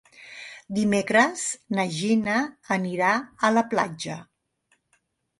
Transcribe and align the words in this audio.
Dimecres 0.75 1.41
na 1.79 1.83
Gina 1.97 2.37
anirà 2.75 3.11
a 3.49 3.51
la 3.59 3.63
platja. 3.75 4.17